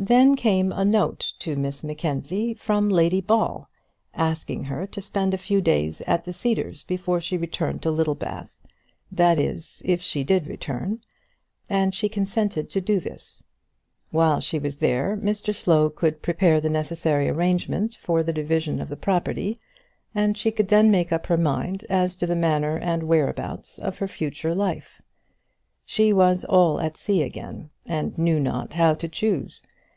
[0.00, 3.68] Then came a note to Miss Mackenzie from Lady Ball,
[4.14, 8.60] asking her to spend a few days at the Cedars before she returned to Littlebath,
[9.10, 11.00] that is, if she did return,
[11.68, 13.42] and she consented to do this.
[14.12, 18.88] While she was there Mr Slow could prepare the necessary arrangements for the division of
[18.88, 19.58] the property,
[20.14, 23.98] and she could then make up her mind as to the manner and whereabouts of
[23.98, 25.02] her future life.
[25.84, 29.60] She was all at sea again, and knew not how to choose.